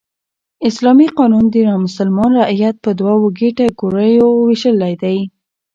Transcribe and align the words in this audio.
اسلامي 0.69 1.07
قانون 1.17 1.45
نامسلمان 1.67 2.29
رعیت 2.39 2.75
په 2.85 2.91
دوو 2.99 3.27
کېټه 3.39 3.65
ګوریو 3.79 4.27
ویشلى 4.47 4.93
دئ. 5.01 5.19